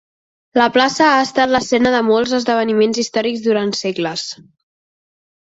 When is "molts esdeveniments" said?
2.07-3.03